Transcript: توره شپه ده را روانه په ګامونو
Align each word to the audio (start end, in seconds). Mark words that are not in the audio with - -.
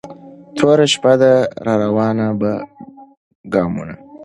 توره 0.57 0.85
شپه 0.93 1.13
ده 1.21 1.33
را 1.65 1.73
روانه 1.83 2.27
په 2.39 2.51
ګامونو 3.53 3.95